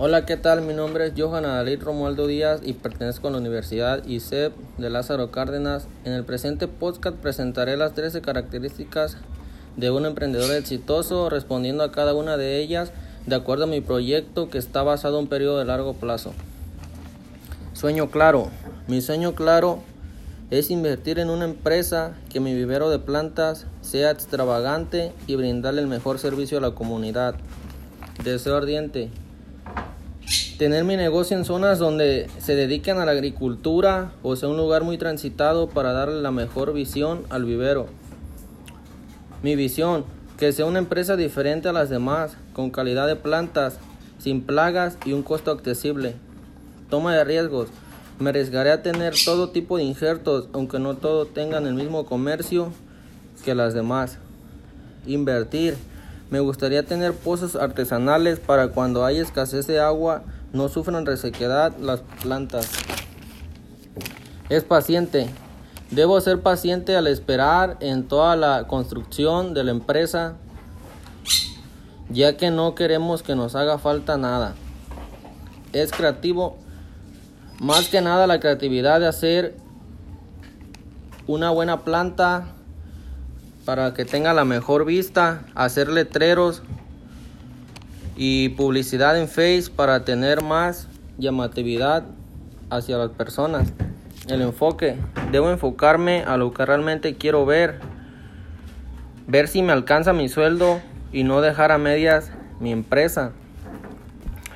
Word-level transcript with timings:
Hola, 0.00 0.24
¿qué 0.26 0.36
tal? 0.36 0.62
Mi 0.62 0.74
nombre 0.74 1.08
es 1.08 1.14
Johan 1.16 1.44
Adalid 1.44 1.82
Romualdo 1.82 2.28
Díaz 2.28 2.60
y 2.62 2.74
pertenezco 2.74 3.26
a 3.26 3.32
la 3.32 3.38
Universidad 3.38 4.06
ICEP 4.06 4.52
de 4.78 4.90
Lázaro 4.90 5.32
Cárdenas. 5.32 5.88
En 6.04 6.12
el 6.12 6.22
presente 6.24 6.68
podcast 6.68 7.16
presentaré 7.16 7.76
las 7.76 7.94
13 7.94 8.20
características 8.20 9.16
de 9.76 9.90
un 9.90 10.06
emprendedor 10.06 10.54
exitoso, 10.54 11.28
respondiendo 11.28 11.82
a 11.82 11.90
cada 11.90 12.14
una 12.14 12.36
de 12.36 12.58
ellas 12.60 12.92
de 13.26 13.34
acuerdo 13.34 13.64
a 13.64 13.66
mi 13.66 13.80
proyecto 13.80 14.48
que 14.50 14.58
está 14.58 14.84
basado 14.84 15.18
en 15.18 15.24
un 15.24 15.28
periodo 15.28 15.58
de 15.58 15.64
largo 15.64 15.94
plazo. 15.94 16.32
Sueño 17.72 18.08
claro. 18.08 18.50
Mi 18.86 19.00
sueño 19.00 19.34
claro 19.34 19.80
es 20.52 20.70
invertir 20.70 21.18
en 21.18 21.28
una 21.28 21.46
empresa 21.46 22.12
que 22.28 22.38
mi 22.38 22.54
vivero 22.54 22.88
de 22.88 23.00
plantas 23.00 23.66
sea 23.80 24.12
extravagante 24.12 25.10
y 25.26 25.34
brindarle 25.34 25.80
el 25.80 25.88
mejor 25.88 26.20
servicio 26.20 26.58
a 26.58 26.60
la 26.60 26.70
comunidad. 26.70 27.34
Deseo 28.22 28.56
ardiente 28.56 29.10
tener 30.58 30.82
mi 30.82 30.96
negocio 30.96 31.36
en 31.36 31.44
zonas 31.44 31.78
donde 31.78 32.28
se 32.40 32.56
dediquen 32.56 32.98
a 32.98 33.04
la 33.04 33.12
agricultura 33.12 34.10
o 34.24 34.34
sea 34.34 34.48
un 34.48 34.56
lugar 34.56 34.82
muy 34.82 34.98
transitado 34.98 35.68
para 35.68 35.92
darle 35.92 36.20
la 36.20 36.32
mejor 36.32 36.72
visión 36.72 37.22
al 37.30 37.44
vivero. 37.44 37.86
Mi 39.40 39.54
visión, 39.54 40.04
que 40.36 40.52
sea 40.52 40.66
una 40.66 40.80
empresa 40.80 41.14
diferente 41.14 41.68
a 41.68 41.72
las 41.72 41.90
demás, 41.90 42.36
con 42.54 42.70
calidad 42.70 43.06
de 43.06 43.14
plantas, 43.14 43.78
sin 44.18 44.42
plagas 44.42 44.98
y 45.04 45.12
un 45.12 45.22
costo 45.22 45.52
accesible. 45.52 46.16
Toma 46.90 47.14
de 47.14 47.22
riesgos. 47.22 47.68
Me 48.18 48.30
arriesgaré 48.30 48.72
a 48.72 48.82
tener 48.82 49.14
todo 49.24 49.50
tipo 49.50 49.76
de 49.76 49.84
injertos, 49.84 50.48
aunque 50.52 50.80
no 50.80 50.96
todos 50.96 51.32
tengan 51.32 51.68
el 51.68 51.74
mismo 51.74 52.04
comercio 52.04 52.72
que 53.44 53.54
las 53.54 53.74
demás. 53.74 54.18
Invertir. 55.06 55.76
Me 56.30 56.40
gustaría 56.40 56.82
tener 56.82 57.12
pozos 57.12 57.54
artesanales 57.54 58.40
para 58.40 58.68
cuando 58.68 59.04
hay 59.04 59.18
escasez 59.18 59.68
de 59.68 59.78
agua 59.78 60.24
no 60.52 60.68
sufran 60.68 61.06
resequedad 61.06 61.76
las 61.78 62.00
plantas. 62.22 62.68
Es 64.48 64.64
paciente. 64.64 65.28
Debo 65.90 66.20
ser 66.20 66.40
paciente 66.40 66.96
al 66.96 67.06
esperar 67.06 67.76
en 67.80 68.08
toda 68.08 68.36
la 68.36 68.66
construcción 68.66 69.54
de 69.54 69.64
la 69.64 69.70
empresa, 69.70 70.36
ya 72.10 72.36
que 72.36 72.50
no 72.50 72.74
queremos 72.74 73.22
que 73.22 73.34
nos 73.34 73.54
haga 73.54 73.78
falta 73.78 74.16
nada. 74.16 74.54
Es 75.72 75.90
creativo. 75.90 76.56
Más 77.60 77.88
que 77.88 78.00
nada 78.00 78.26
la 78.26 78.40
creatividad 78.40 79.00
de 79.00 79.06
hacer 79.06 79.56
una 81.26 81.50
buena 81.50 81.84
planta 81.84 82.54
para 83.64 83.92
que 83.92 84.06
tenga 84.06 84.32
la 84.32 84.46
mejor 84.46 84.86
vista, 84.86 85.44
hacer 85.54 85.88
letreros 85.88 86.62
y 88.20 88.48
publicidad 88.50 89.16
en 89.16 89.28
Face 89.28 89.70
para 89.74 90.04
tener 90.04 90.42
más 90.42 90.88
llamatividad 91.18 92.04
hacia 92.68 92.98
las 92.98 93.10
personas. 93.10 93.72
El 94.26 94.42
enfoque. 94.42 94.96
Debo 95.30 95.50
enfocarme 95.50 96.24
a 96.24 96.36
lo 96.36 96.52
que 96.52 96.66
realmente 96.66 97.14
quiero 97.14 97.46
ver. 97.46 97.78
Ver 99.28 99.46
si 99.46 99.62
me 99.62 99.72
alcanza 99.72 100.12
mi 100.12 100.28
sueldo 100.28 100.80
y 101.12 101.22
no 101.22 101.40
dejar 101.40 101.70
a 101.70 101.78
medias 101.78 102.32
mi 102.58 102.72
empresa. 102.72 103.30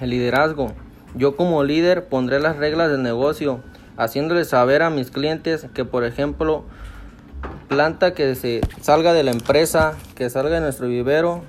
El 0.00 0.10
liderazgo. 0.10 0.72
Yo 1.14 1.36
como 1.36 1.62
líder 1.62 2.06
pondré 2.06 2.40
las 2.40 2.56
reglas 2.56 2.90
del 2.90 3.02
negocio, 3.02 3.60
haciéndole 3.96 4.44
saber 4.44 4.82
a 4.82 4.90
mis 4.90 5.12
clientes 5.12 5.68
que, 5.72 5.84
por 5.84 6.02
ejemplo, 6.02 6.64
planta 7.68 8.12
que 8.12 8.34
se 8.34 8.60
salga 8.80 9.12
de 9.12 9.22
la 9.22 9.30
empresa, 9.30 9.94
que 10.16 10.28
salga 10.30 10.56
de 10.56 10.62
nuestro 10.62 10.88
vivero 10.88 11.42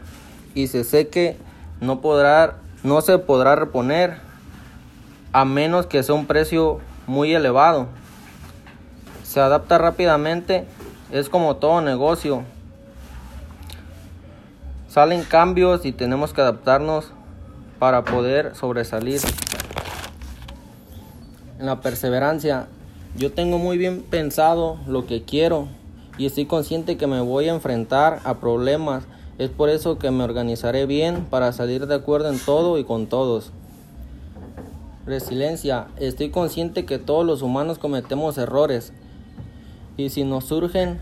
y 0.54 0.68
se 0.68 0.84
seque 0.84 1.38
no, 1.84 2.00
podrá, 2.00 2.56
no 2.84 3.02
se 3.02 3.18
podrá 3.18 3.56
reponer 3.56 4.18
a 5.34 5.46
menos 5.46 5.86
que 5.86 6.02
sea 6.02 6.16
un 6.16 6.26
precio 6.26 6.80
muy 7.08 7.34
elevado. 7.34 7.88
Se 9.24 9.40
adapta 9.40 9.78
rápidamente, 9.78 10.66
es 11.12 11.28
como 11.28 11.58
todo 11.58 11.82
negocio. 11.82 12.44
Salen 14.88 15.24
cambios 15.24 15.86
y 15.86 15.92
tenemos 15.92 16.34
que 16.34 16.42
adaptarnos 16.42 17.12
para 17.80 18.04
poder 18.04 18.56
sobresalir. 18.56 19.20
En 21.60 21.66
la 21.66 21.82
perseverancia, 21.82 22.68
yo 23.18 23.34
tengo 23.34 23.58
muy 23.58 23.78
bien 23.78 24.04
pensado 24.04 24.78
lo 24.88 25.06
que 25.06 25.24
quiero 25.24 25.68
y 26.18 26.28
estoy 26.28 26.46
consciente 26.46 26.96
que 26.96 27.08
me 27.08 27.22
voy 27.22 27.50
a 27.50 27.54
enfrentar 27.54 28.20
a 28.24 28.36
problemas 28.36 29.04
es 29.40 29.50
por 29.50 29.70
eso 29.70 29.98
que 29.98 30.12
me 30.12 30.24
organizaré 30.24 30.86
bien 30.86 31.26
para 31.26 31.54
salir 31.54 31.88
de 31.88 31.96
acuerdo 31.96 32.30
en 32.30 32.40
todo 32.40 32.78
y 32.78 32.84
con 32.84 33.08
todos. 33.08 33.52
Resiliencia. 35.06 35.88
Estoy 35.98 36.30
consciente 36.30 36.86
que 36.86 37.00
todos 37.00 37.26
los 37.26 37.42
humanos 37.42 37.80
cometemos 37.80 38.38
errores. 38.38 38.94
Y 39.98 40.10
si 40.10 40.24
nos 40.24 40.46
surgen, 40.46 41.02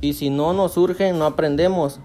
y 0.00 0.12
si 0.12 0.30
no 0.30 0.52
nos 0.52 0.72
surgen, 0.72 1.18
no 1.18 1.24
aprendemos. 1.24 2.00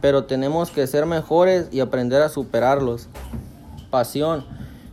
Pero 0.00 0.24
tenemos 0.24 0.70
que 0.70 0.86
ser 0.86 1.06
mejores 1.06 1.68
y 1.70 1.80
aprender 1.80 2.20
a 2.20 2.28
superarlos. 2.28 3.08
Pasión. 3.90 4.44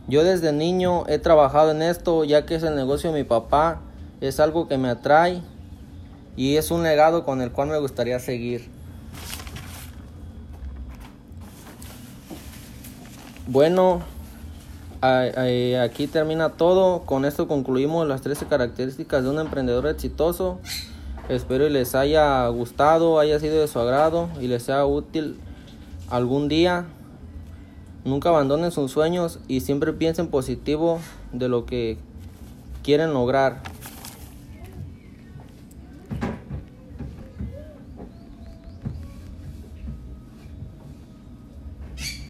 Yo 0.08 0.22
desde 0.22 0.52
niño 0.52 1.04
he 1.08 1.18
trabajado 1.18 1.72
en 1.72 1.82
esto 1.82 2.22
ya 2.22 2.46
que 2.46 2.54
es 2.54 2.62
el 2.62 2.76
negocio 2.76 3.12
de 3.12 3.18
mi 3.18 3.24
papá. 3.24 3.80
Es 4.20 4.38
algo 4.38 4.68
que 4.68 4.78
me 4.78 4.88
atrae 4.88 5.42
y 6.36 6.56
es 6.56 6.70
un 6.70 6.84
legado 6.84 7.24
con 7.24 7.42
el 7.42 7.50
cual 7.50 7.68
me 7.68 7.78
gustaría 7.78 8.20
seguir. 8.20 8.75
Bueno, 13.48 14.02
aquí 15.00 16.08
termina 16.08 16.48
todo. 16.50 17.02
Con 17.02 17.24
esto 17.24 17.46
concluimos 17.46 18.08
las 18.08 18.20
13 18.22 18.46
características 18.46 19.22
de 19.22 19.30
un 19.30 19.38
emprendedor 19.38 19.86
exitoso. 19.86 20.58
Espero 21.28 21.64
y 21.64 21.70
les 21.70 21.94
haya 21.94 22.48
gustado, 22.48 23.20
haya 23.20 23.38
sido 23.38 23.60
de 23.60 23.68
su 23.68 23.78
agrado 23.78 24.28
y 24.40 24.48
les 24.48 24.64
sea 24.64 24.84
útil 24.84 25.38
algún 26.10 26.48
día. 26.48 26.86
Nunca 28.04 28.30
abandonen 28.30 28.72
sus 28.72 28.90
sueños 28.90 29.38
y 29.46 29.60
siempre 29.60 29.92
piensen 29.92 30.26
positivo 30.26 30.98
de 31.32 31.48
lo 31.48 31.66
que 31.66 31.98
quieren 32.82 33.12
lograr. 33.12 33.62